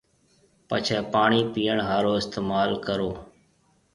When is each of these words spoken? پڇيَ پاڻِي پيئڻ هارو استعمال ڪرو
پڇيَ 0.67 0.97
پاڻِي 1.13 1.41
پيئڻ 1.53 1.77
هارو 1.89 2.11
استعمال 2.21 2.69
ڪرو 2.85 3.09